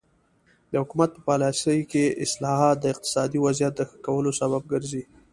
د 0.71 0.73
حکومت 0.81 1.09
په 1.13 1.21
پالیسۍ 1.27 1.79
کې 1.91 2.05
اصلاحات 2.25 2.75
د 2.79 2.85
اقتصادي 2.93 3.39
وضعیت 3.45 3.73
د 3.77 3.81
ښه 3.89 3.97
کولو 4.05 4.31
سبب 4.41 4.61
ګرځي. 4.71 5.03